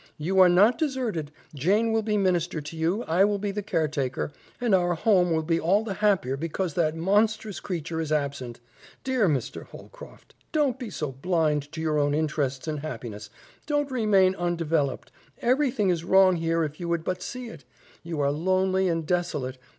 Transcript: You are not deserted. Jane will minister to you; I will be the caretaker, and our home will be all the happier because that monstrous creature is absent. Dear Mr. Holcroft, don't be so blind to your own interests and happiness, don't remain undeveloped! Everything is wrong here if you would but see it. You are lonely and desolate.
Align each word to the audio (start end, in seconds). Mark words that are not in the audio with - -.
You 0.17 0.39
are 0.39 0.49
not 0.49 0.79
deserted. 0.79 1.29
Jane 1.53 1.91
will 1.91 2.01
minister 2.01 2.59
to 2.59 2.75
you; 2.75 3.03
I 3.03 3.23
will 3.23 3.37
be 3.37 3.51
the 3.51 3.61
caretaker, 3.61 4.31
and 4.59 4.73
our 4.73 4.95
home 4.95 5.31
will 5.31 5.43
be 5.43 5.59
all 5.59 5.83
the 5.83 5.93
happier 5.93 6.35
because 6.35 6.73
that 6.73 6.95
monstrous 6.95 7.59
creature 7.59 8.01
is 8.01 8.11
absent. 8.11 8.59
Dear 9.03 9.29
Mr. 9.29 9.67
Holcroft, 9.67 10.33
don't 10.51 10.79
be 10.79 10.89
so 10.89 11.11
blind 11.11 11.71
to 11.73 11.81
your 11.81 11.99
own 11.99 12.15
interests 12.15 12.67
and 12.67 12.79
happiness, 12.79 13.29
don't 13.67 13.91
remain 13.91 14.33
undeveloped! 14.37 15.11
Everything 15.39 15.91
is 15.91 16.03
wrong 16.03 16.37
here 16.37 16.63
if 16.63 16.79
you 16.79 16.89
would 16.89 17.03
but 17.03 17.21
see 17.21 17.49
it. 17.49 17.63
You 18.01 18.21
are 18.21 18.31
lonely 18.31 18.87
and 18.87 19.05
desolate. 19.05 19.59